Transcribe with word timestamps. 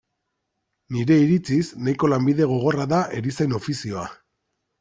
Nire 0.95 1.17
iritziz, 1.25 1.69
nahiko 1.87 2.11
lanbide 2.13 2.49
gogorra 2.55 2.91
da 2.95 3.03
erizain 3.21 3.57
ofizioa. 3.63 4.09